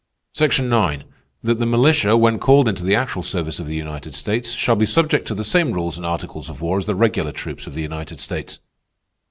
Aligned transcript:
"'Section 0.33 0.67
Nine, 0.67 1.03
that 1.43 1.59
the 1.59 1.65
militia, 1.67 2.17
when 2.17 2.39
called 2.39 2.67
into 2.67 2.83
the 2.83 2.95
actual 2.95 3.21
service 3.21 3.59
of 3.59 3.67
the 3.67 3.75
United 3.75 4.15
States, 4.15 4.49
shall 4.51 4.75
be 4.75 4.83
subject 4.83 5.27
to 5.27 5.35
the 5.35 5.43
same 5.43 5.73
rules 5.73 5.95
and 5.95 6.07
articles 6.07 6.49
of 6.49 6.59
war 6.59 6.79
as 6.79 6.87
the 6.87 6.95
regular 6.95 7.31
troops 7.31 7.67
of 7.67 7.75
the 7.75 7.83
United 7.83 8.19
States. 8.19 8.59